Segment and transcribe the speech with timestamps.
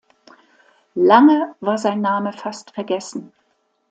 [0.95, 3.33] Lange war sein Name fast vergessen.